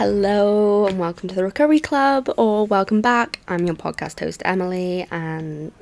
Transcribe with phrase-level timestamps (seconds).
[0.00, 3.38] Hello and welcome to the Recovery Club, or welcome back.
[3.46, 5.72] I'm your podcast host, Emily, and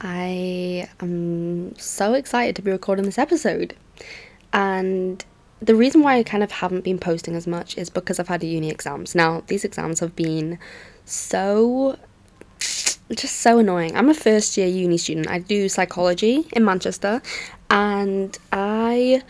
[0.00, 3.76] I am so excited to be recording this episode.
[4.52, 5.24] And
[5.62, 8.42] the reason why I kind of haven't been posting as much is because I've had
[8.42, 9.14] uni exams.
[9.14, 10.58] Now, these exams have been
[11.04, 11.96] so
[12.58, 13.96] just so annoying.
[13.96, 15.28] I'm a first year uni student.
[15.28, 17.22] I do psychology in Manchester,
[17.70, 19.22] and I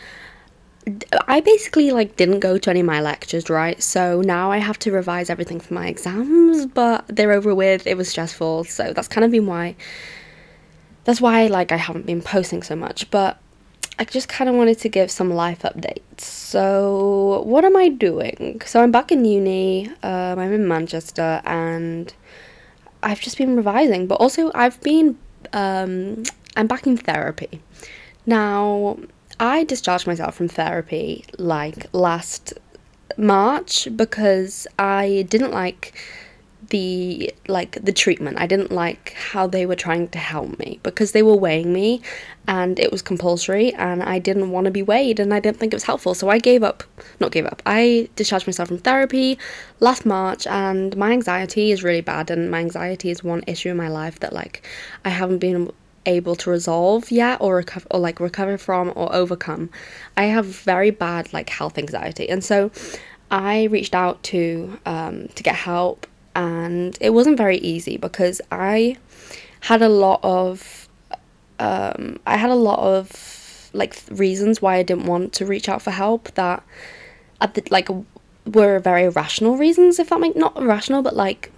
[1.27, 3.81] I basically like didn't go to any of my lectures, right?
[3.81, 7.85] So now I have to revise everything for my exams, but they're over with.
[7.85, 9.75] It was stressful, so that's kind of been why
[11.03, 13.39] that's why like I haven't been posting so much, but
[13.99, 16.21] I just kind of wanted to give some life updates.
[16.21, 18.61] So, what am I doing?
[18.65, 19.89] So, I'm back in uni.
[20.03, 22.13] Um, I'm in Manchester, and
[23.03, 24.07] I've just been revising.
[24.07, 25.17] But also, I've been
[25.51, 26.23] um,
[26.55, 27.61] I'm back in therapy
[28.25, 28.97] now.
[29.39, 32.53] I discharged myself from therapy like last
[33.17, 35.93] March because I didn't like
[36.69, 38.39] the like the treatment.
[38.39, 42.01] I didn't like how they were trying to help me because they were weighing me
[42.47, 45.73] and it was compulsory and I didn't want to be weighed and I didn't think
[45.73, 46.13] it was helpful.
[46.13, 46.83] So I gave up,
[47.19, 47.61] not gave up.
[47.65, 49.37] I discharged myself from therapy
[49.79, 53.77] last March and my anxiety is really bad and my anxiety is one issue in
[53.77, 54.67] my life that like
[55.05, 55.71] I haven't been
[56.05, 59.69] able to resolve yet or recover or like recover from or overcome.
[60.17, 62.71] I have very bad like health anxiety, and so
[63.31, 68.97] I reached out to um, to get help, and it wasn't very easy because I
[69.61, 70.87] had a lot of
[71.59, 75.81] um, I had a lot of like reasons why I didn't want to reach out
[75.81, 76.63] for help that
[77.41, 77.89] at the like
[78.45, 81.51] were very rational reasons if that make not rational but like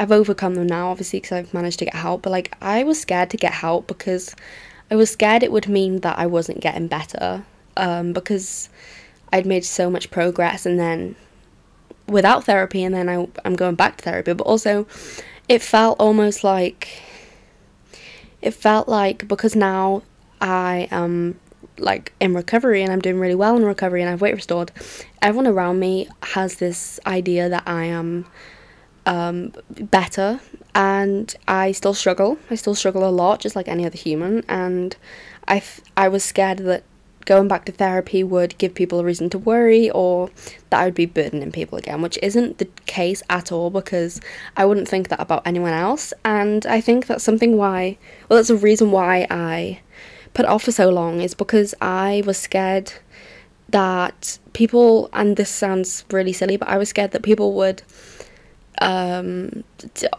[0.00, 2.22] I've overcome them now, obviously, because I've managed to get help.
[2.22, 4.34] But like, I was scared to get help because
[4.90, 7.44] I was scared it would mean that I wasn't getting better.
[7.76, 8.70] Um, because
[9.30, 11.16] I'd made so much progress, and then
[12.08, 14.32] without therapy, and then I, I'm going back to therapy.
[14.32, 14.86] But also,
[15.50, 17.02] it felt almost like
[18.40, 20.02] it felt like because now
[20.40, 21.38] I am
[21.76, 24.72] like in recovery and I'm doing really well in recovery and I've weight restored,
[25.20, 28.26] everyone around me has this idea that I am
[29.06, 30.40] um, better
[30.74, 32.38] and I still struggle.
[32.50, 34.44] I still struggle a lot, just like any other human.
[34.48, 34.96] And
[35.48, 36.84] I, f- I was scared that
[37.26, 40.30] going back to therapy would give people a reason to worry or
[40.70, 44.20] that I would be burdening people again, which isn't the case at all because
[44.56, 46.12] I wouldn't think that about anyone else.
[46.24, 49.80] And I think that's something why, well, that's a reason why I
[50.34, 52.92] put off for so long is because I was scared
[53.68, 57.82] that people, and this sounds really silly, but I was scared that people would
[58.78, 59.64] um,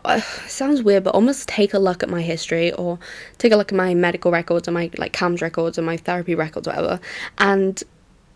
[0.06, 3.00] uh, sounds weird, but almost take a look at my history or
[3.38, 6.35] take a look at my medical records or my like CAMHS records or my therapy
[6.35, 7.00] records, whatever,
[7.38, 7.84] and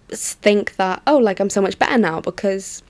[0.09, 2.83] think that oh, like I'm so much better now because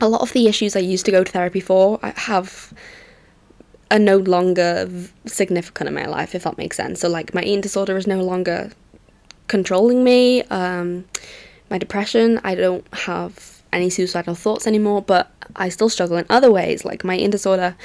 [0.00, 2.72] a lot of the issues I used to go to therapy for I have
[3.90, 4.88] are no longer
[5.26, 7.00] significant in my life, if that makes sense.
[7.00, 8.70] So like my eating disorder is no longer
[9.48, 10.42] controlling me.
[10.44, 11.06] Um,
[11.70, 16.50] my depression, I don't have any suicidal thoughts anymore, but I still struggle in other
[16.50, 17.76] ways, like my eating disorder.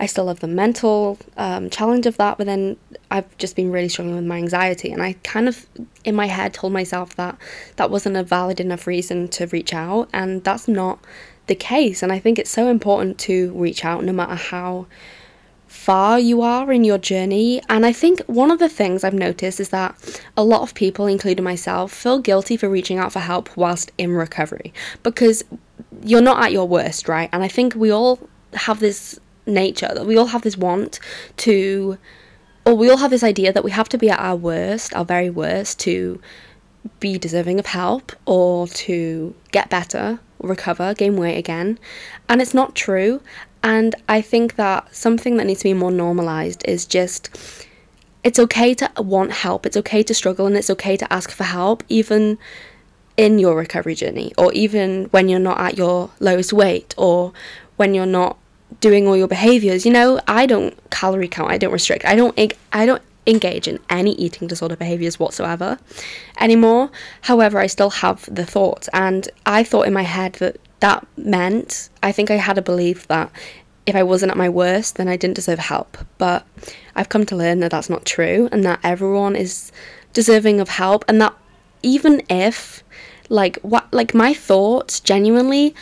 [0.00, 2.76] I still have the mental um, challenge of that, but then
[3.10, 4.90] I've just been really struggling with my anxiety.
[4.90, 5.66] And I kind of,
[6.04, 7.38] in my head, told myself that
[7.76, 10.98] that wasn't a valid enough reason to reach out, and that's not
[11.46, 12.02] the case.
[12.02, 14.86] And I think it's so important to reach out no matter how
[15.74, 17.60] far you are in your journey.
[17.68, 21.06] And I think one of the things I've noticed is that a lot of people,
[21.06, 25.44] including myself, feel guilty for reaching out for help whilst in recovery because
[26.02, 27.28] you're not at your worst, right?
[27.32, 28.20] And I think we all
[28.54, 31.00] have this nature that we all have this want
[31.38, 31.98] to,
[32.64, 35.04] or we all have this idea that we have to be at our worst, our
[35.04, 36.20] very worst, to
[37.00, 41.78] be deserving of help or to get better, recover, gain weight again.
[42.28, 43.20] And it's not true.
[43.64, 47.30] And I think that something that needs to be more normalized is just
[48.22, 51.44] it's okay to want help, it's okay to struggle, and it's okay to ask for
[51.44, 52.38] help, even
[53.16, 57.32] in your recovery journey, or even when you're not at your lowest weight, or
[57.76, 58.36] when you're not
[58.80, 59.86] doing all your behaviors.
[59.86, 62.38] You know, I don't calorie count, I don't restrict, I don't,
[62.72, 65.78] I don't engage in any eating disorder behaviors whatsoever
[66.38, 66.90] anymore.
[67.22, 71.88] However, I still have the thoughts, and I thought in my head that that meant
[72.02, 73.30] I think I had a belief that
[73.86, 75.96] if I wasn't at my worst, then I didn't deserve help.
[76.18, 76.46] But
[76.94, 79.72] I've come to learn that that's not true and that everyone is
[80.12, 81.34] deserving of help and that
[81.82, 82.84] even if
[83.30, 85.74] like what like my thoughts genuinely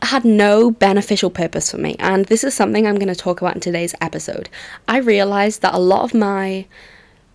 [0.00, 3.56] had no beneficial purpose for me and this is something I'm going to talk about
[3.56, 4.48] in today's episode.
[4.86, 6.66] I realized that a lot of my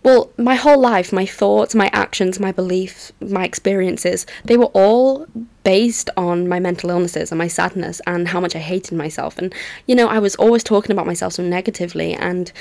[0.04, 5.26] well, my whole life, my thoughts, my actions, my beliefs, my experiences, they were all
[5.64, 9.38] based on my mental illnesses and my sadness and how much I hated myself.
[9.38, 9.52] And,
[9.86, 12.52] you know, I was always talking about myself so negatively and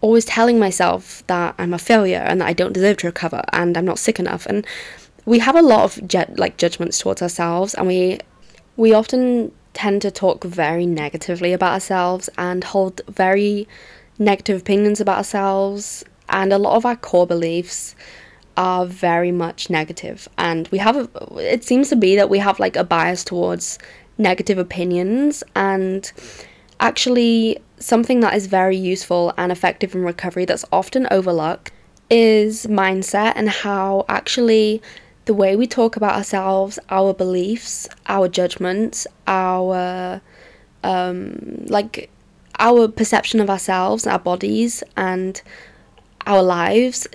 [0.00, 3.78] always telling myself that I'm a failure and that I don't deserve to recover and
[3.78, 4.44] I'm not sick enough.
[4.46, 4.66] And
[5.24, 8.18] we have a lot of ju- like judgments towards ourselves and we
[8.76, 13.68] we often tend to talk very negatively about ourselves and hold very
[14.18, 17.94] negative opinions about ourselves and a lot of our core beliefs
[18.56, 20.28] are very much negative.
[20.36, 23.78] And we have a, it seems to be that we have like a bias towards
[24.18, 25.44] negative opinions.
[25.54, 26.10] And
[26.80, 31.72] actually something that is very useful and effective in recovery that's often overlooked
[32.10, 34.82] is mindset and how actually
[35.26, 40.20] the way we talk about ourselves, our beliefs, our judgments, our
[40.82, 42.10] um, like
[42.58, 45.42] our perception of ourselves, our bodies, and
[46.28, 47.08] our lives.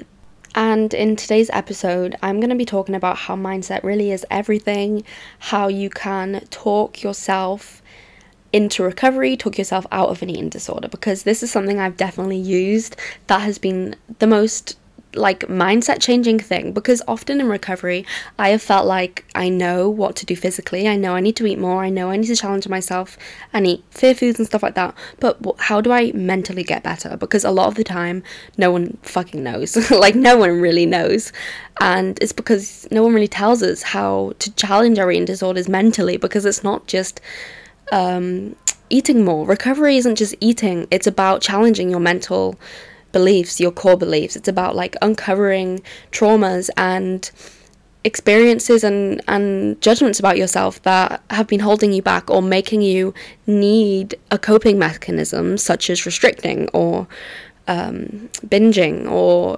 [0.56, 5.04] And in today's episode, I'm going to be talking about how mindset really is everything,
[5.39, 7.81] how you can talk yourself
[8.51, 12.38] into recovery, talk yourself out of an eating disorder, because this is something I've definitely
[12.38, 12.95] used
[13.27, 14.77] that has been the most
[15.15, 18.06] like mindset changing thing because often in recovery
[18.39, 20.88] I have felt like I know what to do physically.
[20.88, 21.83] I know I need to eat more.
[21.83, 23.18] I know I need to challenge myself
[23.51, 24.95] and eat fear foods and stuff like that.
[25.19, 27.18] But how do I mentally get better?
[27.18, 28.24] Because a lot of the time
[28.57, 29.92] no one fucking knows.
[29.92, 31.31] like no one really knows.
[31.81, 36.18] And it's because no one really tells us how to challenge our eating disorders mentally
[36.18, 37.19] because it's not just
[37.92, 38.56] um,
[38.89, 39.45] eating more.
[39.45, 40.88] Recovery isn't just eating.
[40.92, 42.56] It's about challenging your mental
[43.13, 44.36] beliefs, your core beliefs.
[44.36, 45.81] It's about like uncovering
[46.12, 47.31] traumas and
[48.04, 53.13] experiences and, and judgments about yourself that have been holding you back or making you
[53.48, 57.07] need a coping mechanism such as restricting or
[57.68, 59.57] um, binging or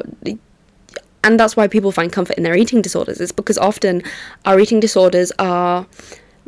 [1.23, 4.03] and that's why people find comfort in their eating disorders it's because often
[4.45, 5.87] our eating disorders are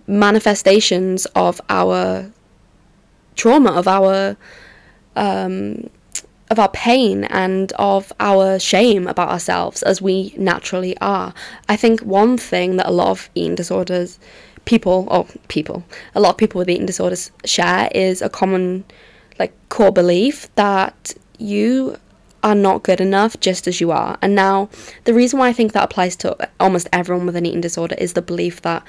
[0.06, 2.32] manifestations of our
[3.36, 4.38] trauma of our
[5.16, 5.90] um,
[6.50, 11.34] of our pain and of our shame about ourselves as we naturally are.
[11.68, 14.20] I think one thing that a lot of eating disorders
[14.66, 15.82] people or people
[16.14, 18.84] a lot of people with eating disorders share is a common
[19.40, 21.98] like core belief that you
[22.44, 24.18] are not good enough just as you are.
[24.22, 24.70] And now
[25.06, 28.14] the reason why I think that applies to almost everyone with an eating disorder is
[28.14, 28.84] the belief that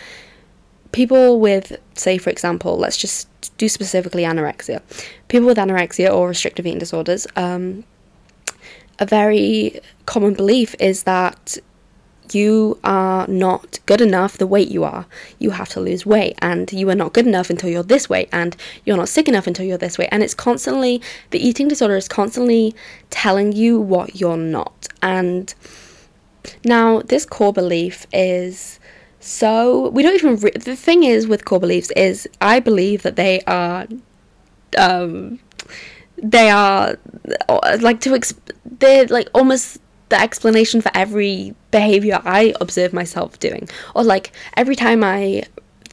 [0.93, 4.83] people with say for example, let's just do specifically anorexia.
[5.29, 7.85] People with anorexia or restrictive eating disorders, um,
[8.99, 11.59] a very common belief is that
[12.35, 15.07] you are not good enough the weight you are.
[15.39, 18.29] You have to lose weight, and you are not good enough until you're this weight,
[18.33, 20.09] and you're not sick enough until you're this weight.
[20.13, 21.01] And it's constantly,
[21.31, 22.75] the eating disorder is constantly
[23.11, 24.89] telling you what you're not.
[25.03, 25.55] And
[26.65, 28.79] now, this core belief is
[29.21, 33.17] so we don't even re- the thing is with core beliefs is i believe that
[33.17, 33.87] they are
[34.77, 35.39] um
[36.23, 36.99] they are
[37.49, 39.79] uh, like to exp- they're like almost
[40.09, 43.69] the explanation for every behavior i observe myself doing.
[43.95, 45.45] Or like every time i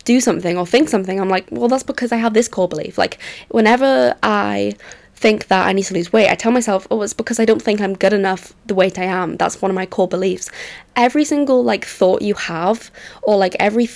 [0.04, 2.98] do something or think something i'm like well that's because i have this core belief.
[2.98, 3.19] Like
[3.50, 4.75] whenever i
[5.16, 6.30] think that I need to lose weight.
[6.30, 9.06] I tell myself, oh, it's because I don't think I'm good enough the weight I
[9.06, 9.38] am.
[9.38, 10.50] That's one of my core beliefs.
[10.96, 12.92] Every single like thought you have,
[13.24, 13.89] or like every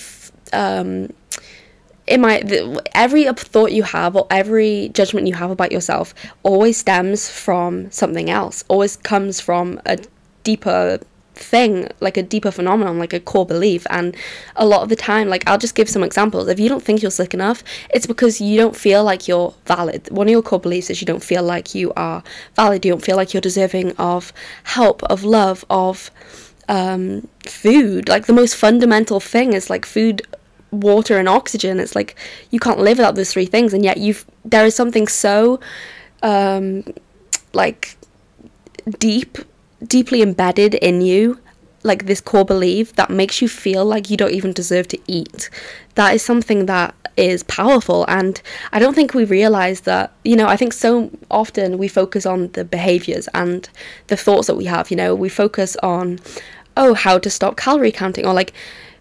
[0.52, 1.12] um,
[2.06, 6.76] in my the, every thought you have or every judgment you have about yourself always
[6.76, 8.64] stems from something else.
[8.68, 9.98] Always comes from a
[10.42, 10.98] deeper
[11.42, 13.86] thing, like a deeper phenomenon, like a core belief.
[13.90, 14.16] And
[14.56, 16.48] a lot of the time, like I'll just give some examples.
[16.48, 20.08] If you don't think you're sick enough, it's because you don't feel like you're valid.
[20.10, 22.22] One of your core beliefs is you don't feel like you are
[22.56, 22.84] valid.
[22.84, 24.32] You don't feel like you're deserving of
[24.64, 26.10] help, of love, of
[26.68, 28.08] um, food.
[28.08, 30.22] Like the most fundamental thing is like food
[30.72, 32.14] water and oxygen it's like
[32.50, 35.58] you can't live without those three things and yet you've there is something so
[36.22, 36.84] um
[37.52, 37.96] like
[38.98, 39.38] deep
[39.86, 41.38] deeply embedded in you
[41.82, 45.48] like this core belief that makes you feel like you don't even deserve to eat.
[45.94, 48.40] That is something that is powerful and
[48.72, 52.48] I don't think we realize that, you know, I think so often we focus on
[52.52, 53.68] the behaviors and
[54.08, 56.18] the thoughts that we have, you know, we focus on
[56.76, 58.52] oh, how to stop calorie counting or like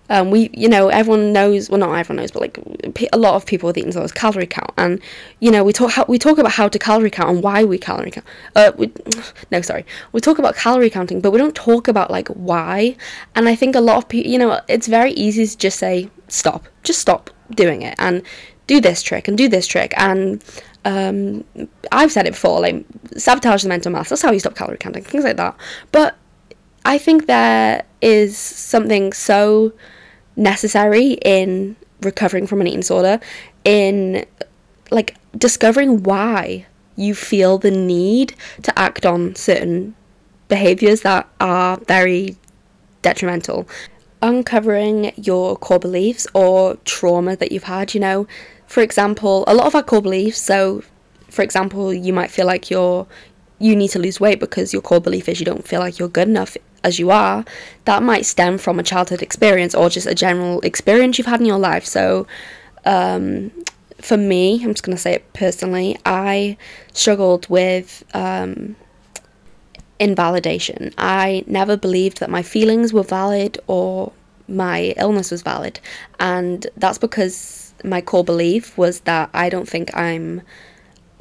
[0.09, 1.69] um, we, you know, everyone knows.
[1.69, 4.71] Well, not everyone knows, but like a lot of people with eating disorders calorie count,
[4.77, 4.99] and
[5.39, 8.11] you know, we talk we talk about how to calorie count and why we calorie
[8.11, 8.25] count.
[8.55, 8.91] Uh, we,
[9.51, 12.95] no, sorry, we talk about calorie counting, but we don't talk about like why.
[13.35, 16.09] And I think a lot of people, you know, it's very easy to just say
[16.27, 18.23] stop, just stop doing it, and
[18.65, 20.43] do this trick and do this trick, and
[20.85, 21.43] um,
[21.91, 22.83] I've said it before, like
[23.15, 24.09] sabotage the mental math.
[24.09, 25.55] That's how you stop calorie counting, things like that.
[25.91, 26.17] But
[26.83, 29.73] I think there is something so
[30.39, 33.19] necessary in recovering from an eating disorder,
[33.63, 34.25] in
[34.89, 36.65] like discovering why
[36.95, 39.95] you feel the need to act on certain
[40.47, 42.35] behaviors that are very
[43.01, 43.67] detrimental.
[44.21, 48.27] Uncovering your core beliefs or trauma that you've had, you know,
[48.67, 50.83] for example, a lot of our core beliefs, so
[51.29, 53.07] for example, you might feel like you're
[53.59, 56.07] you need to lose weight because your core belief is you don't feel like you're
[56.07, 57.43] good enough as you are,
[57.85, 61.45] that might stem from a childhood experience or just a general experience you've had in
[61.45, 61.85] your life.
[61.85, 62.25] So,
[62.85, 63.51] um,
[63.97, 66.57] for me, I'm just going to say it personally, I
[66.93, 68.77] struggled with um,
[69.99, 70.93] invalidation.
[70.97, 74.13] I never believed that my feelings were valid or
[74.47, 75.81] my illness was valid.
[76.19, 80.41] And that's because my core belief was that I don't think I'm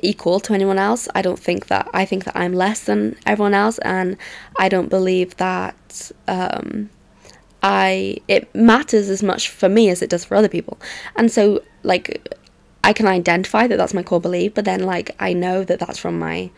[0.03, 1.09] equal to anyone else.
[1.15, 4.17] I don't think that I think that I'm less than everyone else, and
[4.59, 6.91] I don't believe that um,
[7.63, 10.79] I it matters as much for me as it does for other people.
[11.17, 12.35] And so, like,
[12.85, 15.99] I can identify that that's my core belief, but then like I know that that's
[15.99, 16.51] from my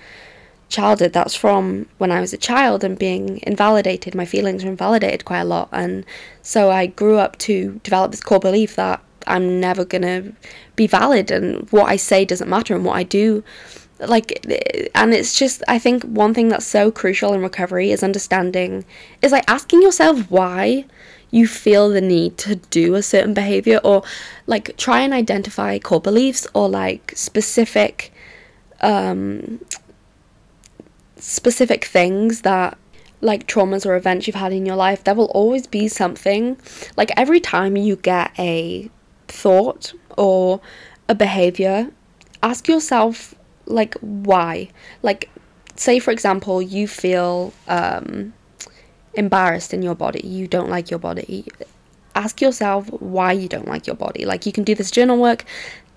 [0.69, 1.13] childhood.
[1.13, 4.15] That's from when I was a child and being invalidated.
[4.15, 6.05] My feelings were invalidated quite a lot, and
[6.43, 10.33] so I grew up to develop this core belief that I'm never gonna
[10.77, 13.43] be valid and what I say doesn't matter and what I do
[14.01, 14.47] like
[14.95, 18.85] and it's just I think one thing that's so crucial in recovery is understanding
[19.23, 20.87] is like asking yourself why
[21.31, 24.03] you feel the need to do a certain behavior or
[24.47, 28.13] like try and identify core beliefs or like specific
[28.81, 29.61] um
[31.17, 32.79] specific things that
[33.21, 36.57] like traumas or events you've had in your life there will always be something
[36.97, 38.91] like every time you get a
[39.31, 40.61] thought or
[41.09, 41.91] a behavior,
[42.43, 43.35] ask yourself,
[43.67, 44.71] like, why?
[45.03, 45.31] Like,
[45.77, 48.33] say, for example, you feel um,
[49.15, 51.47] embarrassed in your body, you don't like your body.
[52.15, 54.25] Ask yourself why you don't like your body.
[54.25, 55.45] Like, you can do this journal work.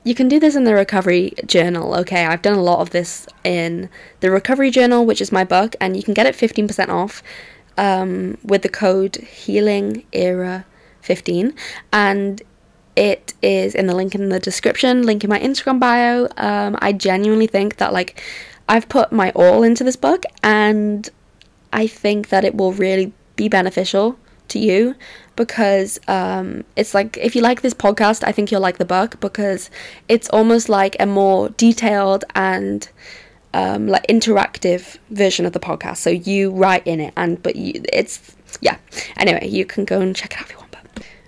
[0.04, 1.96] You can do this in the recovery journal.
[1.96, 5.76] Okay, I've done a lot of this in the recovery journal, which is my book,
[5.80, 7.24] and you can get it 15% off
[7.78, 10.66] um, with the code healing era
[11.02, 11.54] 15
[11.92, 12.42] and
[12.96, 16.28] it is in the link in the description, link in my Instagram bio.
[16.38, 18.22] Um, I genuinely think that like
[18.70, 21.10] I've put my all into this book, and
[21.72, 24.18] I think that it will really be beneficial
[24.50, 24.96] to you
[25.36, 29.20] because um, it's like if you like this podcast, I think you'll like the book
[29.20, 29.70] because
[30.08, 32.88] it's almost like a more detailed and
[33.54, 35.98] um, like interactive version of the podcast.
[35.98, 38.78] So you write in it, and but you, it's yeah.
[39.18, 40.63] Anyway, you can go and check it out if you want.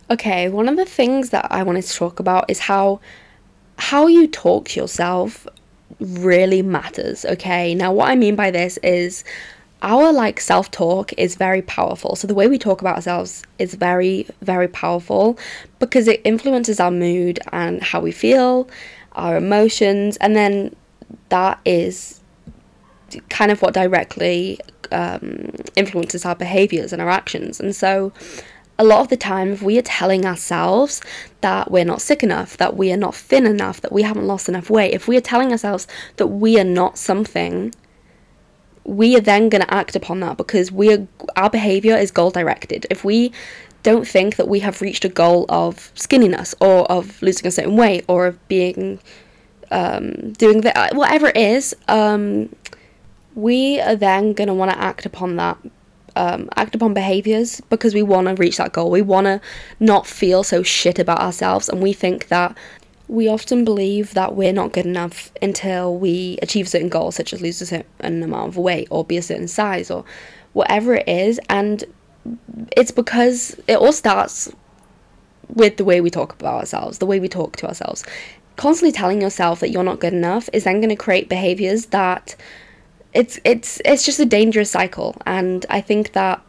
[0.10, 3.00] Okay, one of the things that I wanted to talk about is how
[3.78, 5.48] how you talk to yourself
[6.00, 7.74] really matters, okay?
[7.76, 9.24] Now what I mean by this is
[9.82, 12.16] our like self-talk is very powerful.
[12.16, 15.40] So the way we talk about ourselves is very very powerful
[15.80, 18.70] because it influences our mood and how we feel,
[19.14, 20.76] our emotions, and then
[21.30, 22.22] that is
[23.30, 24.60] kind of what directly
[24.92, 27.60] um, influences our behaviors and our actions.
[27.60, 28.14] And so
[28.78, 31.02] a lot of the time, if we are telling ourselves
[31.42, 34.50] that we're not sick enough, that we are not thin enough, that we haven't lost
[34.50, 37.74] enough weight, if we are telling ourselves that we are not something,
[38.84, 42.32] we are then going to act upon that because we are, our behavior is goal
[42.32, 42.86] directed.
[42.90, 43.32] If we
[43.84, 47.78] don't think that we have reached a goal of skinniness or of losing a certain
[47.78, 49.00] weight or of being
[49.72, 52.54] um, doing that, whatever it is, um,
[53.36, 55.58] we are then going to want to act upon that
[56.16, 58.90] um, act upon behaviors because we want to reach that goal.
[58.92, 59.42] We want to
[59.80, 62.58] not feel so shit about ourselves, and we think that
[63.08, 67.42] we often believe that we're not good enough until we achieve certain goals, such as
[67.42, 70.04] lose a certain amount of weight or be a certain size or
[70.54, 71.40] whatever it is.
[71.50, 71.84] And
[72.76, 74.52] it's because it all starts
[75.50, 78.04] with the way we talk about ourselves, the way we talk to ourselves.
[78.56, 82.36] Constantly telling yourself that you're not good enough is then going to create behaviors that
[83.16, 85.16] it's it's it's just a dangerous cycle.
[85.26, 86.42] And i think that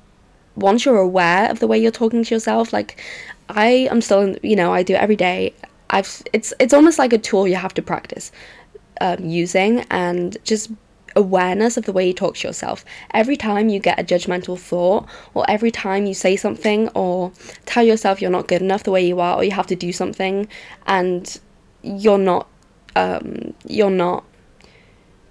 [0.57, 2.99] once you're aware of the way you're talking to yourself like
[3.51, 5.55] i am still you know i do it every day.
[5.89, 8.33] I've it's it's almost like a tool you have to practice
[9.01, 10.71] um, using and just
[11.15, 12.85] awareness of the way you talk to yourself.
[13.15, 17.33] Every time you get a judgmental thought or every time you say something or
[17.67, 19.93] tell yourself you're not good enough the way you are or you have to do
[19.93, 20.49] something
[20.87, 21.41] and
[21.83, 22.49] you're not
[22.97, 24.25] um, you're not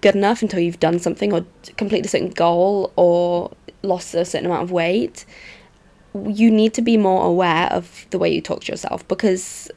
[0.05, 1.43] good enough until you've done something or
[1.77, 5.25] completed a certain goal or lost a certain amount of weight,
[6.27, 9.71] you need to be more aware of the way you talk to yourself because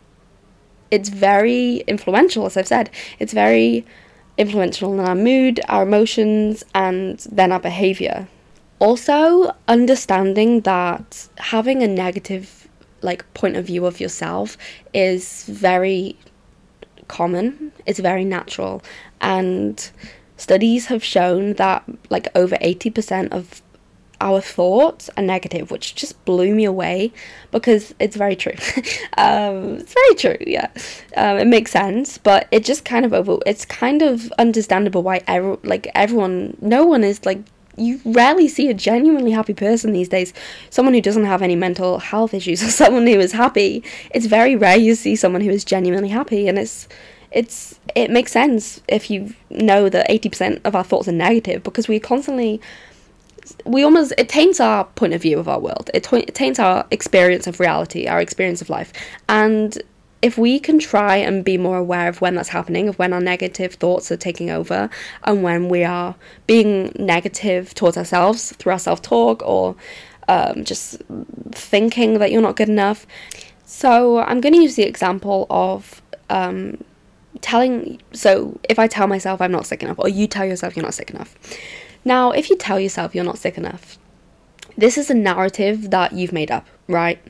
[0.91, 2.91] it's very influential, as I've said.
[3.19, 3.87] It's very
[4.37, 8.29] influential in our mood, our emotions, and then our behavior.
[8.81, 12.69] Also, understanding that having a negative
[13.01, 14.59] like point of view of yourself
[14.93, 16.19] is very
[17.09, 18.83] common, it's very natural,
[19.23, 19.91] and
[20.39, 23.61] studies have shown that like over 80% of
[24.21, 27.13] our thoughts are negative, which just blew me away
[27.51, 28.53] because it's very true.
[29.17, 30.69] um, it's very true, yeah.
[31.17, 33.39] Um, it makes sense, but it just kind of over.
[33.47, 37.39] It's kind of understandable why every, like everyone, no one is like
[37.77, 40.33] you rarely see a genuinely happy person these days.
[40.69, 43.85] Someone who doesn't have any mental health issues or someone who is happy.
[44.11, 46.89] It's very rare you see someone who is genuinely happy, and it's
[47.31, 51.89] it's it makes sense if you know that 80% of our thoughts are negative because
[51.89, 52.61] we constantly
[53.65, 55.91] we almost it taints our point of view of our world.
[55.95, 58.93] It, it taints our experience of reality, our experience of life,
[59.29, 59.77] and
[60.21, 63.21] if we can try and be more aware of when that's happening, of when our
[63.21, 64.91] negative thoughts are taking over,
[65.25, 66.15] and when we are
[66.47, 69.75] being negative towards ourselves through our self talk or
[70.29, 71.01] um, just
[71.53, 73.07] thinking that you're not good enough.
[73.65, 76.79] So, I'm going to use the example of um,
[77.41, 78.01] telling.
[78.13, 80.95] So, if I tell myself I'm not sick enough, or you tell yourself you're not
[80.95, 81.37] sick enough,
[82.05, 83.99] now, if you tell yourself you're not sick enough,
[84.77, 87.21] this is a narrative that you've made up, right?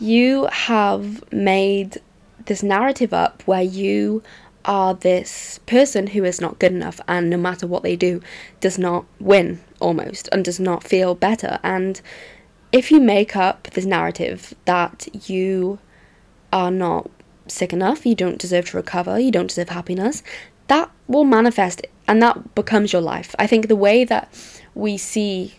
[0.00, 1.98] You have made
[2.46, 4.22] this narrative up where you
[4.64, 8.20] are this person who is not good enough and no matter what they do
[8.60, 12.00] does not win almost and does not feel better and
[12.72, 15.78] if you make up this narrative that you
[16.52, 17.08] are not
[17.48, 20.22] sick enough you don't deserve to recover you don't deserve happiness
[20.68, 23.34] that will manifest and that becomes your life.
[23.38, 24.28] I think the way that
[24.74, 25.54] we see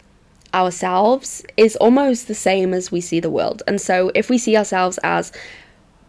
[0.54, 3.64] ourselves is almost the same as we see the world.
[3.68, 5.32] And so if we see ourselves as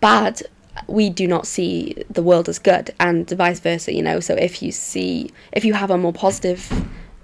[0.00, 0.42] bad,
[0.87, 4.20] we do not see the world as good and vice versa, you know.
[4.20, 6.70] So if you see if you have a more positive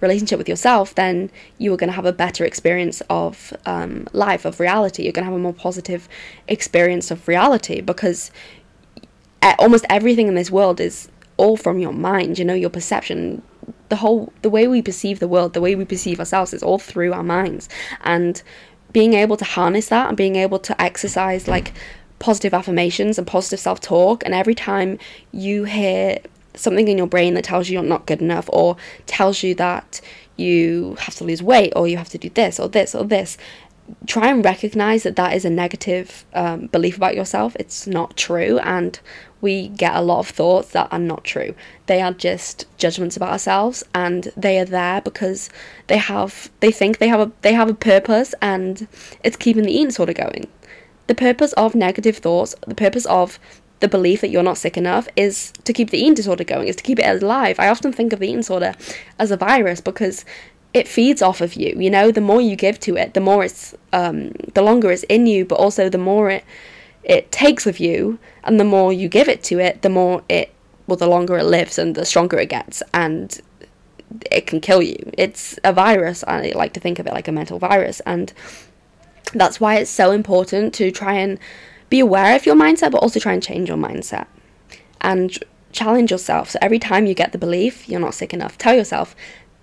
[0.04, 4.44] relationship with yourself, then you are going to have a better experience of um, life,
[4.44, 5.02] of reality.
[5.02, 6.08] You're going to have a more positive
[6.46, 8.30] experience of reality because
[9.58, 13.43] almost everything in this world is all from your mind, you know, your perception.
[13.88, 16.78] The whole the way we perceive the world, the way we perceive ourselves is all
[16.78, 17.69] through our minds.
[18.02, 18.43] And
[18.93, 21.73] being able to harness that and being able to exercise like
[22.21, 24.99] positive affirmations and positive self talk and every time
[25.32, 26.19] you hear
[26.54, 30.00] something in your brain that tells you you're not good enough or tells you that
[30.36, 33.36] you have to lose weight or you have to do this or this or this
[34.06, 38.58] try and recognize that that is a negative um, belief about yourself it's not true
[38.60, 38.99] and
[39.45, 41.54] we get a lot of thoughts that are not true.
[41.84, 45.50] They are just judgments about ourselves and they are there because
[45.88, 48.88] they have they think they have a they have a purpose and
[49.23, 50.49] it's keeping the eating disorder going.
[51.08, 53.38] The purpose of negative thoughts, the purpose of
[53.84, 56.76] the belief that you're not sick enough is to keep the eating disorder going, is
[56.76, 57.60] to keep it alive.
[57.60, 58.73] I often think of the eating disorder
[59.18, 60.25] as a virus because
[60.73, 61.76] it feeds off of you.
[61.78, 65.02] You know, the more you give to it, the more it's, um, the longer it's
[65.02, 66.44] in you, but also the more it
[67.02, 70.50] it takes of you, and the more you give it to it, the more it,
[70.86, 73.42] well, the longer it lives and the stronger it gets, and
[74.30, 74.97] it can kill you.
[75.18, 76.25] It's a virus.
[76.26, 78.32] I like to think of it like a mental virus, and
[79.34, 81.38] that's why it's so important to try and
[81.95, 84.26] be aware of your mindset, but also try and change your mindset
[85.00, 85.39] and
[85.71, 86.50] challenge yourself.
[86.50, 89.15] So every time you get the belief you're not sick enough, tell yourself,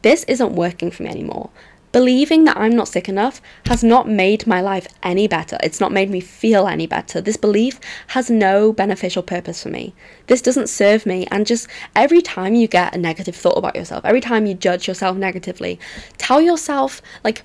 [0.01, 1.49] this isn't working for me anymore.
[1.91, 5.57] Believing that I'm not sick enough has not made my life any better.
[5.61, 7.19] It's not made me feel any better.
[7.19, 7.81] This belief
[8.15, 9.93] has no beneficial purpose for me.
[10.27, 11.27] This doesn't serve me.
[11.31, 11.67] And just
[11.97, 15.81] every time you get a negative thought about yourself, every time you judge yourself negatively,
[16.17, 17.43] tell yourself, like,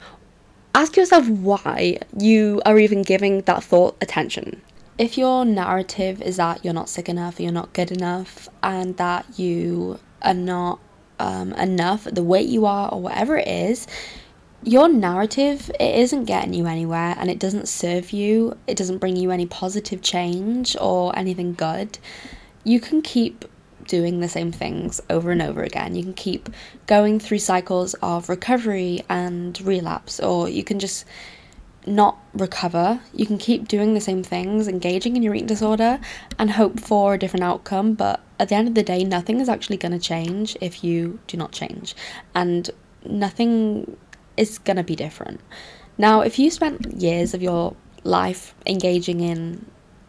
[0.76, 4.62] ask yourself why you are even giving that thought attention.
[4.98, 9.38] If your narrative is that you're not sick enough, you're not good enough, and that
[9.38, 10.80] you are not
[11.18, 13.86] um, enough the weight you are, or whatever it is,
[14.62, 19.14] your narrative it isn't getting you anywhere and it doesn't serve you it doesn't bring
[19.14, 21.98] you any positive change or anything good
[22.64, 23.44] you can keep
[23.86, 25.94] doing the same things over and over again.
[25.94, 26.48] You can keep
[26.86, 31.04] going through cycles of recovery and relapse or you can just
[31.86, 36.00] not recover you can keep doing the same things engaging in your eating disorder
[36.38, 39.48] and hope for a different outcome but at the end of the day nothing is
[39.48, 41.94] actually going to change if you do not change
[42.34, 42.70] and
[43.08, 43.96] nothing
[44.36, 45.40] is going to be different.
[45.98, 49.66] Now, if you spent years of your life engaging in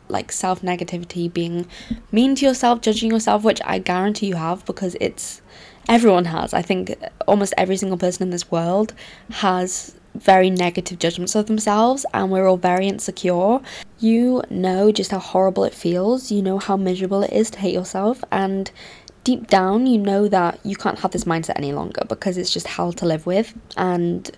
[0.10, 1.68] like self negativity, being
[2.12, 5.42] mean to yourself, judging yourself, which I guarantee you have because it's
[5.90, 6.54] everyone has.
[6.54, 6.96] I think
[7.28, 8.94] almost every single person in this world
[9.32, 13.60] has very negative judgments of themselves and we're all very insecure.
[14.00, 17.74] You know just how horrible it feels, you know how miserable it is to hate
[17.74, 18.72] yourself, and
[19.24, 22.66] deep down you know that you can't have this mindset any longer because it's just
[22.66, 24.32] hell to live with and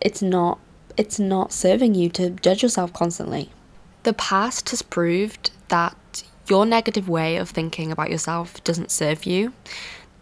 [0.00, 0.58] it's not
[0.96, 3.50] it's not serving you to judge yourself constantly.
[4.02, 9.52] The past has proved that your negative way of thinking about yourself doesn't serve you.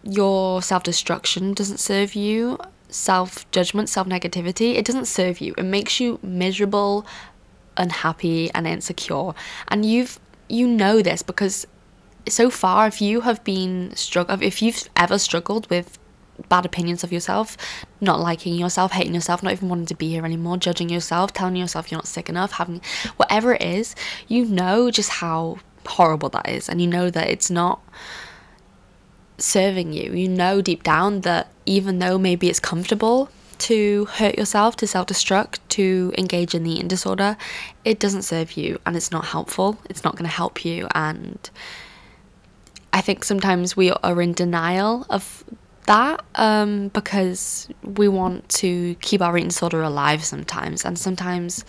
[0.03, 2.59] Your self-destruction doesn't serve you.
[2.89, 5.55] Self-judgment, self-negativity, it doesn't serve you.
[5.59, 7.07] It makes you miserable,
[7.77, 9.33] unhappy and insecure.
[9.69, 10.19] And you've
[10.49, 11.67] you know this because
[12.29, 15.99] so far if you have been struggle if you've ever struggled with
[16.49, 17.57] bad opinions of yourself,
[18.01, 21.57] not liking yourself, hating yourself, not even wanting to be here anymore, judging yourself, telling
[21.57, 22.81] yourself you're not sick enough, having
[23.17, 23.95] whatever it is,
[24.29, 27.81] you know just how horrible that is and you know that it's not
[29.39, 30.13] serving you.
[30.13, 35.07] You know deep down that even though maybe it's comfortable to hurt yourself, to self
[35.07, 37.37] destruct, to engage in the eating disorder,
[37.85, 39.79] it doesn't serve you and it's not helpful.
[39.91, 40.89] It's not going to help you.
[40.95, 41.51] And
[42.93, 45.45] I think sometimes we are in denial of
[45.87, 50.85] that um, because we want to keep our eating disorder alive sometimes.
[50.85, 51.65] And sometimes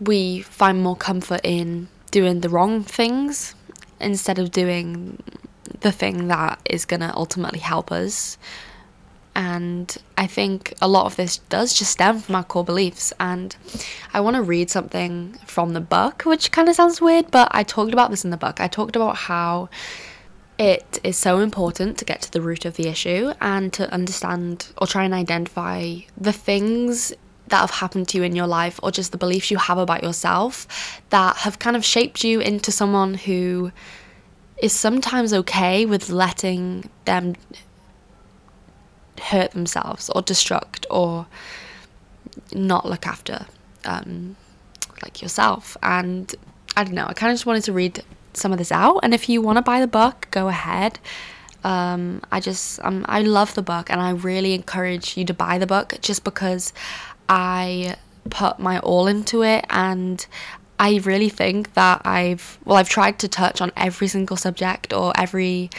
[0.00, 3.54] we find more comfort in doing the wrong things
[4.00, 5.22] instead of doing
[5.80, 8.38] the thing that is going to ultimately help us
[9.34, 13.12] and I think a lot of this does just stem from our core beliefs.
[13.18, 13.56] And
[14.12, 17.62] I want to read something from the book, which kind of sounds weird, but I
[17.62, 18.60] talked about this in the book.
[18.60, 19.70] I talked about how
[20.58, 24.68] it is so important to get to the root of the issue and to understand
[24.78, 27.12] or try and identify the things
[27.48, 30.02] that have happened to you in your life or just the beliefs you have about
[30.02, 33.72] yourself that have kind of shaped you into someone who
[34.62, 37.34] is sometimes okay with letting them
[39.20, 41.26] hurt themselves or destruct or
[42.52, 43.46] not look after
[43.84, 44.36] um,
[45.02, 45.76] like yourself.
[45.82, 46.34] And
[46.76, 48.02] I don't know, I kind of just wanted to read
[48.34, 49.00] some of this out.
[49.02, 50.98] And if you want to buy the book, go ahead.
[51.64, 55.58] Um, I just um, I love the book, and I really encourage you to buy
[55.58, 56.72] the book just because
[57.28, 57.96] I
[58.30, 60.26] put my all into it, and
[60.80, 65.12] I really think that I've well I've tried to touch on every single subject or
[65.16, 65.70] every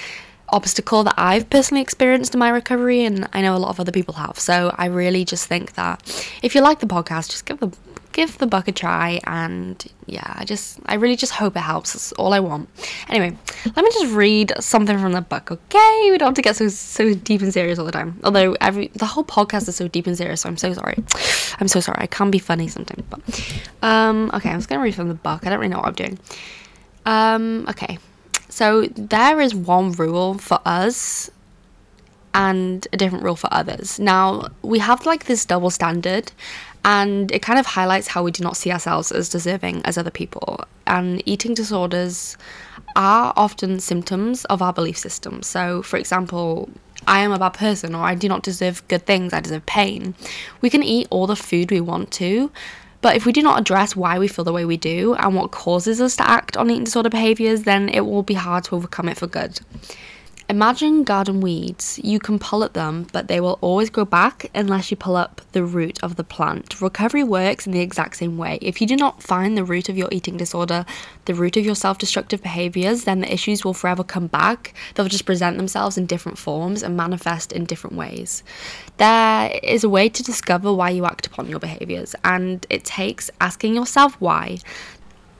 [0.53, 3.91] obstacle that I've personally experienced in my recovery, and I know a lot of other
[3.91, 4.39] people have.
[4.39, 6.01] So I really just think that
[6.41, 7.75] if you like the podcast, just give the
[8.13, 9.19] give the book a try.
[9.25, 11.93] And yeah, I just I really just hope it helps.
[11.93, 12.69] That's all I want.
[13.09, 13.35] Anyway,
[13.65, 15.51] let me just read something from the book.
[15.51, 18.19] Okay, we don't have to get so so deep and serious all the time.
[18.23, 21.03] Although every the whole podcast is so deep and serious, so I'm so sorry.
[21.59, 21.97] I'm so sorry.
[21.99, 23.19] I can't be funny sometimes, but
[23.81, 25.45] um, okay, I'm just gonna read from the book.
[25.45, 26.19] I don't really know what I'm doing.
[27.05, 27.97] Um, okay.
[28.53, 31.31] So there is one rule for us
[32.35, 33.99] and a different rule for others.
[33.99, 36.31] Now, we have like this double standard
[36.85, 40.11] and it kind of highlights how we do not see ourselves as deserving as other
[40.11, 40.65] people.
[40.85, 42.37] And eating disorders
[42.95, 45.41] are often symptoms of our belief system.
[45.41, 46.69] So, for example,
[47.07, 50.13] I am a bad person or I do not deserve good things, I deserve pain.
[50.61, 52.51] We can eat all the food we want to,
[53.03, 55.51] but if we do not address why we feel the way we do and what
[55.51, 59.09] causes us to act on eating disorder behaviours, then it will be hard to overcome
[59.09, 59.59] it for good.
[60.53, 61.99] Imagine garden weeds.
[62.03, 65.41] You can pull at them, but they will always grow back unless you pull up
[65.51, 66.79] the root of the plant.
[66.79, 68.59] Recovery works in the exact same way.
[68.61, 70.85] If you do not find the root of your eating disorder,
[71.25, 74.75] the root of your self destructive behaviors, then the issues will forever come back.
[74.93, 78.43] They'll just present themselves in different forms and manifest in different ways.
[78.97, 83.31] There is a way to discover why you act upon your behaviors, and it takes
[83.41, 84.59] asking yourself why.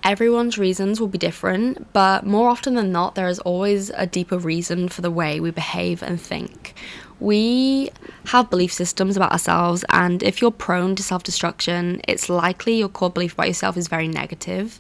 [0.04, 4.38] Everyone's reasons will be different, but more often than not, there is always a deeper
[4.38, 6.74] reason for the way we behave and think.
[7.22, 7.89] We
[8.26, 12.89] have belief systems about ourselves, and if you're prone to self destruction, it's likely your
[12.89, 14.80] core belief about yourself is very negative.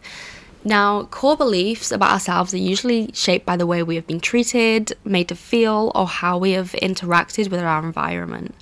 [0.65, 4.93] Now, core beliefs about ourselves are usually shaped by the way we have been treated,
[5.03, 8.55] made to feel, or how we have interacted with our environment.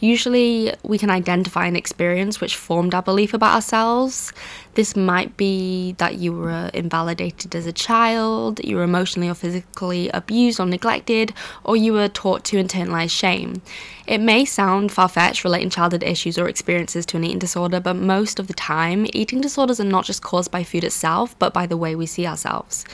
[0.00, 4.32] Usually, we can identify an experience which formed our belief about ourselves.
[4.74, 10.08] This might be that you were invalidated as a child, you were emotionally or physically
[10.10, 11.32] abused or neglected,
[11.64, 13.60] or you were taught to internalize shame.
[14.06, 17.94] It may sound far fetched relating childhood issues or experiences to an eating disorder, but
[17.94, 21.66] most of the time, eating disorders are not just caused by food itself, but by
[21.66, 22.84] the way we see ourselves.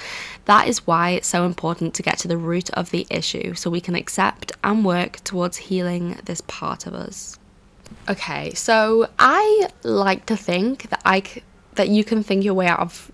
[0.47, 3.71] That is why it's so important to get to the root of the issue so
[3.71, 7.39] we can accept and work towards healing this part of us.
[8.09, 11.23] Okay, so I like to think that I
[11.77, 13.11] that you can think your way out of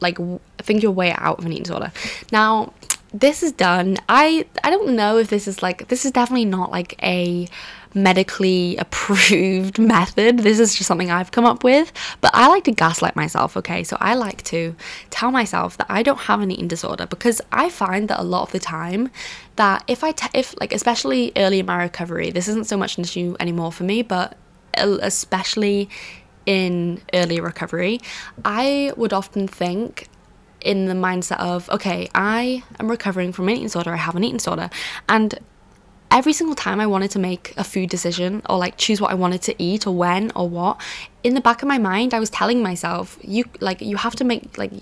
[0.00, 0.18] like
[0.58, 1.92] think your way out of an eating disorder.
[2.32, 2.72] Now,
[3.12, 3.96] this is done.
[4.08, 7.48] I I don't know if this is like this is definitely not like a
[7.94, 10.38] medically approved method.
[10.38, 13.82] This is just something I've come up with, but I like to gaslight myself, okay?
[13.82, 14.76] So I like to
[15.10, 18.42] tell myself that I don't have an eating disorder because I find that a lot
[18.42, 19.10] of the time
[19.56, 22.96] that if I te- if like especially early in my recovery, this isn't so much
[22.96, 24.36] an issue anymore for me, but
[24.74, 25.88] especially
[26.46, 28.00] in early recovery,
[28.44, 30.08] I would often think
[30.62, 34.24] in the mindset of, okay, I am recovering from an eating disorder, I have an
[34.24, 34.70] eating disorder.
[35.08, 35.38] And
[36.10, 39.14] every single time I wanted to make a food decision or like choose what I
[39.14, 40.80] wanted to eat or when or what,
[41.22, 44.24] in the back of my mind, I was telling myself, you like, you have to
[44.24, 44.72] make, like,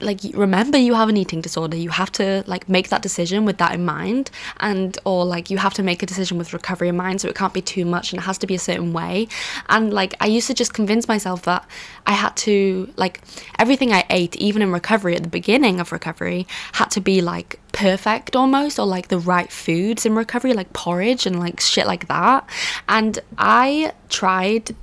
[0.00, 3.58] like remember you have an eating disorder you have to like make that decision with
[3.58, 6.96] that in mind and or like you have to make a decision with recovery in
[6.96, 9.28] mind so it can't be too much and it has to be a certain way.
[9.68, 11.68] And like i used to just convince myself that
[12.06, 13.20] i had to like
[13.58, 17.58] everything i ate even in recovery at the beginning of recovery had to be like
[17.72, 22.08] perfect almost or like the right foods in recovery like porridge and like shit like
[22.08, 22.48] that.
[22.88, 24.74] And i tried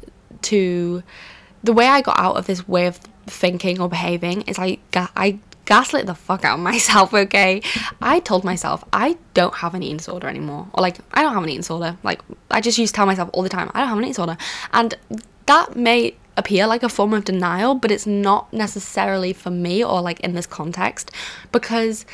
[0.44, 1.04] to
[1.64, 5.12] the way i got out of this way of thinking or behaving is I ga-
[5.16, 7.62] I gaslit the fuck out of myself, okay?
[8.02, 10.68] I told myself I don't have an eating disorder anymore.
[10.74, 11.98] Or like I don't have an eating disorder.
[12.04, 14.12] Like I just used to tell myself all the time, I don't have an eating
[14.14, 14.38] disorder.
[14.74, 14.98] And
[15.46, 20.02] that may appear like a form of denial, but it's not necessarily for me or
[20.02, 21.12] like in this context
[21.52, 22.06] because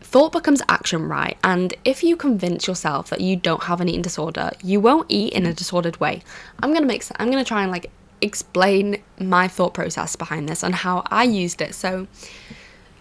[0.00, 1.36] thought becomes action, right?
[1.44, 5.32] And if you convince yourself that you don't have an eating disorder, you won't eat
[5.32, 6.22] in a disordered way.
[6.60, 7.04] I'm gonna make.
[7.16, 7.90] I'm gonna try and like
[8.22, 11.74] explain my thought process behind this and how I used it.
[11.74, 12.06] So,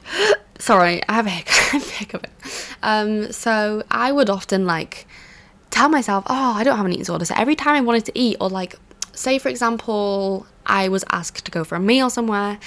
[0.59, 2.27] sorry, I have a hiccup.
[2.81, 5.07] Um, so I would often like
[5.69, 8.11] tell myself, "Oh, I don't have an eating disorder." So every time I wanted to
[8.15, 8.75] eat, or like,
[9.13, 12.59] say for example, I was asked to go for a meal somewhere.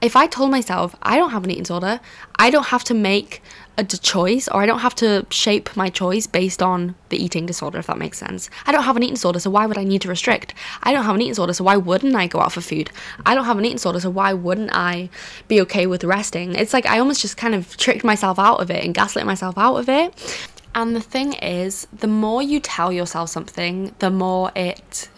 [0.00, 2.00] If I told myself I don't have an eating disorder,
[2.36, 3.40] I don't have to make
[3.78, 7.78] a choice or I don't have to shape my choice based on the eating disorder,
[7.78, 8.50] if that makes sense.
[8.66, 10.54] I don't have an eating disorder, so why would I need to restrict?
[10.82, 12.90] I don't have an eating disorder, so why wouldn't I go out for food?
[13.24, 15.08] I don't have an eating disorder, so why wouldn't I
[15.48, 16.54] be okay with resting?
[16.54, 19.56] It's like I almost just kind of tricked myself out of it and gaslit myself
[19.56, 20.48] out of it.
[20.74, 25.08] And the thing is, the more you tell yourself something, the more it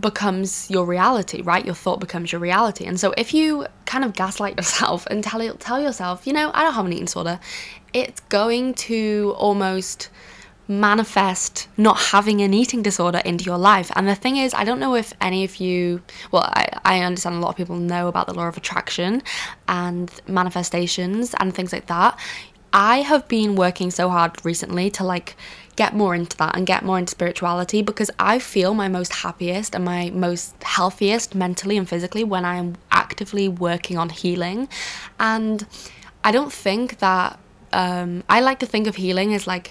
[0.00, 1.64] becomes your reality, right?
[1.64, 2.84] Your thought becomes your reality.
[2.84, 6.62] And so if you kind of gaslight yourself and tell tell yourself, you know, I
[6.62, 7.40] don't have an eating disorder,
[7.92, 10.10] it's going to almost
[10.70, 13.90] manifest not having an eating disorder into your life.
[13.96, 17.36] And the thing is, I don't know if any of you, well, I, I understand
[17.36, 19.22] a lot of people know about the law of attraction
[19.66, 22.18] and manifestations and things like that.
[22.70, 25.36] I have been working so hard recently to like
[25.78, 29.76] get more into that and get more into spirituality because I feel my most happiest
[29.76, 34.68] and my most healthiest mentally and physically when I am actively working on healing.
[35.20, 35.64] And
[36.24, 37.38] I don't think that
[37.72, 39.70] um, I like to think of healing as like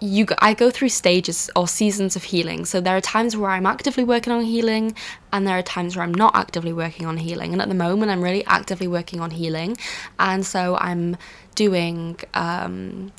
[0.00, 2.64] you I go through stages or seasons of healing.
[2.64, 4.96] So there are times where I'm actively working on healing
[5.32, 7.52] and there are times where I'm not actively working on healing.
[7.52, 9.76] And at the moment I'm really actively working on healing.
[10.18, 11.16] And so I'm
[11.54, 13.12] doing um,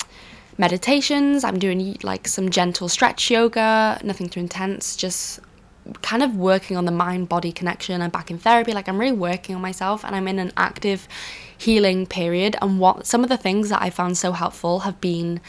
[0.60, 1.43] meditations.
[1.43, 5.39] I'm doing like some gentle stretch yoga, nothing too intense, just
[6.02, 8.02] kind of working on the mind body connection.
[8.02, 11.08] I'm back in therapy, like I'm really working on myself and I'm in an active
[11.58, 12.58] healing period.
[12.62, 15.39] And what some of the things that I found so helpful have been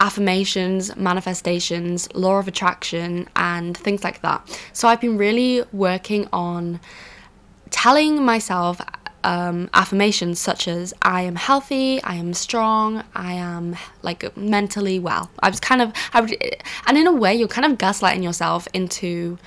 [0.00, 4.60] affirmations, manifestations, law of attraction, and things like that.
[4.72, 6.80] So I've been really working on
[7.70, 8.80] telling myself
[9.24, 15.30] um, affirmations such as I am healthy, I am strong, I am like mentally well.
[15.40, 16.36] I was kind of, I would,
[16.86, 19.38] and in a way, you're kind of gaslighting yourself into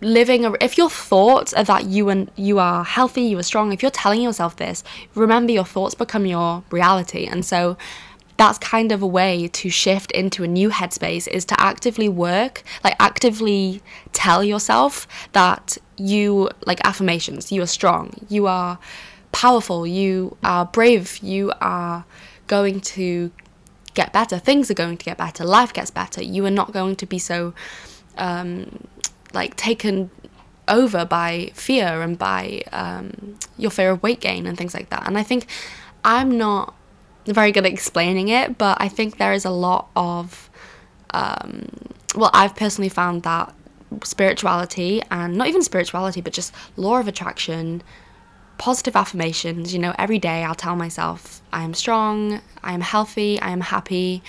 [0.00, 3.72] living a, if your thoughts are that you and you are healthy you are strong
[3.72, 4.82] if you're telling yourself this
[5.14, 7.76] remember your thoughts become your reality and so
[8.36, 12.62] that's kind of a way to shift into a new headspace is to actively work
[12.82, 18.78] like actively tell yourself that you like affirmations you are strong you are
[19.32, 22.04] powerful you are brave you are
[22.46, 23.30] going to
[23.94, 26.22] get better things are going to get better life gets better.
[26.22, 27.54] You are not going to be so
[28.16, 28.86] um,
[29.32, 30.10] like taken
[30.68, 35.06] over by fear and by um, your fear of weight gain and things like that.
[35.06, 35.46] And i think
[36.04, 36.74] i'm not
[37.26, 40.50] very good at explaining it, but I think there is a lot of,
[41.10, 41.68] um,
[42.14, 43.54] well, I've personally found that
[44.04, 47.82] spirituality and not even spirituality, but just law of attraction,
[48.58, 49.72] positive affirmations.
[49.72, 53.60] You know, every day I'll tell myself, I am strong, I am healthy, I am
[53.60, 54.22] happy,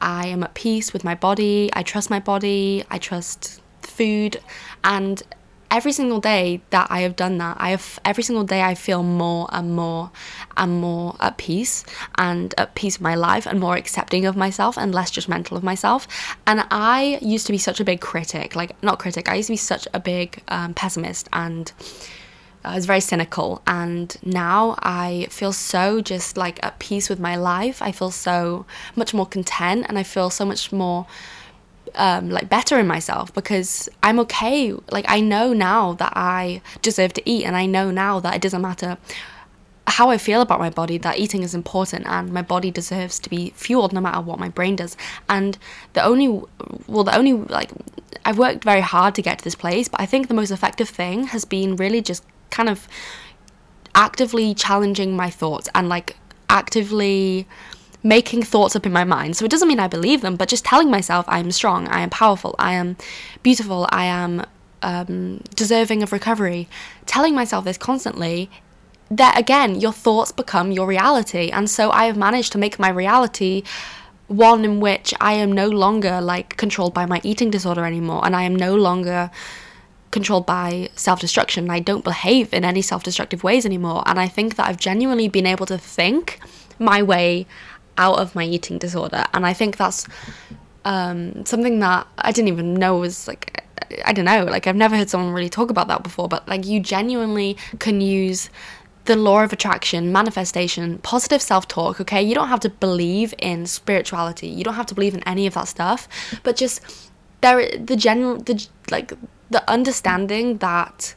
[0.00, 4.40] I am at peace with my body, I trust my body, I trust food,
[4.82, 5.22] and
[5.70, 9.02] every single day that I have done that, I have every single day I feel
[9.02, 10.10] more and more
[10.56, 11.84] and more at peace
[12.16, 15.62] and at peace with my life and more accepting of myself and less judgmental of
[15.62, 16.06] myself.
[16.46, 19.28] And I used to be such a big critic, like not critic.
[19.28, 21.72] I used to be such a big um, pessimist and.
[22.66, 27.36] I was very cynical, and now I feel so just like at peace with my
[27.36, 27.82] life.
[27.82, 28.64] I feel so
[28.96, 31.06] much more content, and I feel so much more
[31.96, 34.72] um, like better in myself because I'm okay.
[34.90, 38.42] Like I know now that I deserve to eat, and I know now that it
[38.42, 38.98] doesn't matter
[39.86, 40.98] how I feel about my body.
[40.98, 44.48] That eating is important, and my body deserves to be fueled no matter what my
[44.48, 44.96] brain does.
[45.28, 45.58] And
[45.92, 46.28] the only,
[46.86, 47.70] well, the only like
[48.24, 50.88] I've worked very hard to get to this place, but I think the most effective
[50.88, 52.88] thing has been really just kind of
[53.94, 56.16] actively challenging my thoughts and like
[56.48, 57.46] actively
[58.04, 59.36] making thoughts up in my mind.
[59.36, 62.00] So it doesn't mean I believe them, but just telling myself I am strong, I
[62.02, 62.96] am powerful, I am
[63.42, 64.44] beautiful, I am
[64.82, 66.68] um, deserving of recovery.
[67.06, 68.50] Telling myself this constantly,
[69.10, 71.50] that again, your thoughts become your reality.
[71.50, 73.62] And so I have managed to make my reality
[74.26, 78.36] one in which I am no longer like controlled by my eating disorder anymore, and
[78.36, 79.30] I am no longer
[80.10, 81.70] controlled by self destruction.
[81.70, 84.02] I don't behave in any self destructive ways anymore.
[84.06, 86.40] And I think that I've genuinely been able to think
[86.78, 87.46] my way
[87.98, 89.24] out of my eating disorder.
[89.32, 90.06] And I think that's
[90.84, 93.64] um, something that I didn't even know was like,
[94.04, 96.66] I don't know, like I've never heard someone really talk about that before, but like
[96.66, 98.50] you genuinely can use
[99.04, 102.22] the law of attraction, manifestation, positive self talk, okay?
[102.22, 105.54] You don't have to believe in spirituality, you don't have to believe in any of
[105.54, 106.08] that stuff,
[106.42, 106.80] but just
[107.40, 109.12] there, the general, the like,
[109.50, 111.14] the understanding that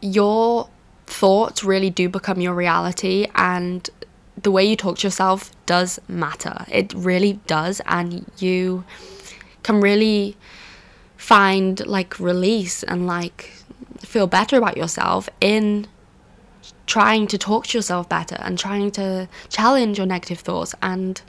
[0.00, 0.68] your
[1.06, 3.88] thoughts really do become your reality and
[4.42, 6.64] the way you talk to yourself does matter.
[6.70, 7.80] It really does.
[7.86, 8.84] And you
[9.62, 10.36] can really
[11.16, 13.52] find like release and like
[14.00, 15.86] feel better about yourself in
[16.86, 21.22] trying to talk to yourself better and trying to challenge your negative thoughts and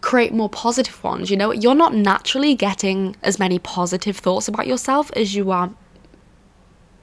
[0.00, 1.30] create more positive ones.
[1.30, 5.70] You know, you're not naturally getting as many positive thoughts about yourself as you are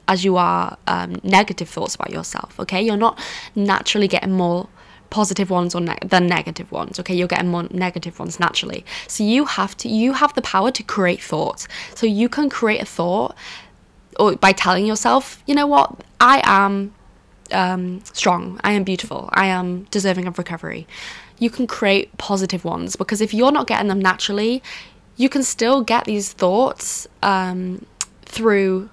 [0.07, 2.59] as you are um, negative thoughts about yourself.
[2.59, 3.19] Okay, you're not
[3.55, 4.67] naturally getting more
[5.11, 7.13] positive ones or ne- than negative ones okay?
[7.13, 8.83] You're getting more negative ones naturally.
[9.07, 11.67] So you have to you have the power to create thoughts.
[11.93, 13.35] So you can create a thought
[14.19, 15.87] or by telling yourself you know what?
[16.19, 16.93] I am
[17.51, 18.59] um, strong.
[18.63, 19.29] I am beautiful.
[19.33, 20.87] I am deserving of recovery.
[21.37, 24.63] You can create positive ones because if you're not getting them naturally
[25.17, 27.85] you can still get these thoughts um,
[28.25, 28.89] through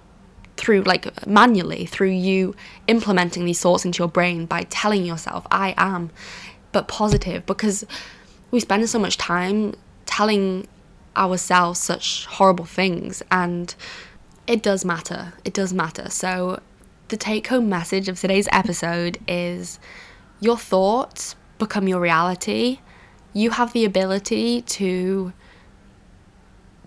[0.59, 2.55] through like manually through you
[2.87, 6.11] implementing these thoughts into your brain by telling yourself i am
[6.73, 7.87] but positive because
[8.51, 9.75] we spend so much time
[10.07, 10.67] telling
[11.17, 13.75] ourselves such horrible things and
[14.49, 15.35] it does matter.
[15.45, 16.09] It does matter.
[16.09, 16.61] So
[17.09, 19.79] the take home message of today's episode is
[20.41, 22.81] your thoughts become your reality.
[23.35, 25.33] You have the ability to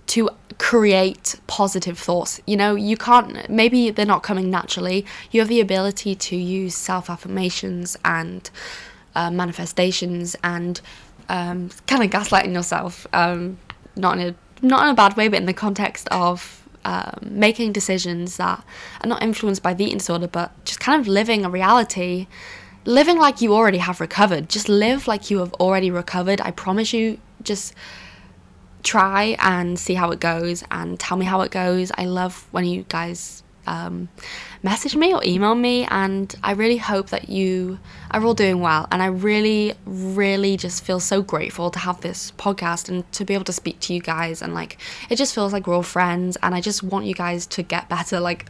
[0.07, 0.29] to
[0.62, 2.39] create positive thoughts.
[2.45, 5.08] You know, you can't, maybe they're not coming naturally.
[5.32, 8.47] You have the ability to use self affirmations and
[9.15, 10.80] uh, manifestations and
[11.30, 13.58] um, kind of gaslighting yourself, um,
[13.95, 17.71] not in a not in a bad way, but in the context of um, making
[17.71, 18.63] decisions that
[19.04, 22.28] are not influenced by the eating disorder, but just kind of living a reality,
[22.86, 24.47] living like you already have recovered.
[24.47, 26.39] Just live like you have already recovered.
[26.39, 27.17] I promise you.
[27.41, 27.74] Just
[28.83, 31.91] try and see how it goes and tell me how it goes.
[31.95, 34.09] I love when you guys um,
[34.63, 37.79] message me or email me, and I really hope that you
[38.11, 38.87] are all doing well.
[38.91, 43.33] And I really, really just feel so grateful to have this podcast and to be
[43.33, 44.41] able to speak to you guys.
[44.41, 44.77] And like,
[45.09, 47.89] it just feels like we're all friends, and I just want you guys to get
[47.89, 48.19] better.
[48.31, 48.45] Like,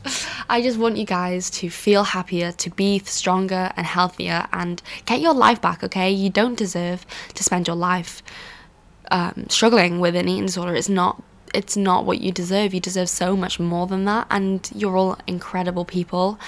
[0.50, 5.22] I just want you guys to feel happier, to be stronger and healthier, and get
[5.22, 6.12] your life back, okay?
[6.12, 8.22] You don't deserve to spend your life
[9.12, 11.22] um, struggling with an eating disorder is not
[11.54, 12.74] it's not what you deserve.
[12.74, 16.40] You deserve so much more than that, and you're all incredible people.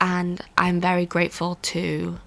[0.00, 2.18] And I'm very grateful to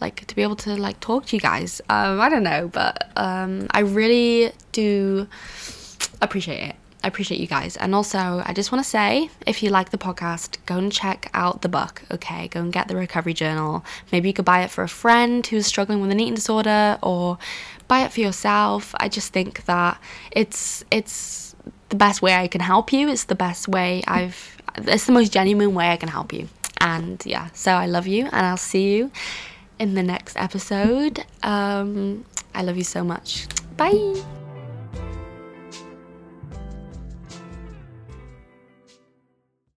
[0.00, 1.80] like to be able to like talk to you guys.
[1.88, 5.28] Um, I don't know, but um, I really do
[6.20, 6.76] appreciate it.
[7.02, 7.78] I appreciate you guys.
[7.78, 11.30] And also, I just want to say if you like the podcast, go and check
[11.32, 12.48] out the book, okay?
[12.48, 13.84] Go and get the recovery journal.
[14.12, 17.38] Maybe you could buy it for a friend who's struggling with an eating disorder or
[17.90, 18.94] buy it for yourself.
[18.98, 20.00] I just think that
[20.30, 21.54] it's it's
[21.90, 23.08] the best way I can help you.
[23.08, 24.38] It's the best way I've
[24.76, 26.48] it's the most genuine way I can help you.
[26.80, 29.10] And yeah, so I love you and I'll see you
[29.78, 31.24] in the next episode.
[31.42, 33.46] Um, I love you so much.
[33.76, 34.39] Bye.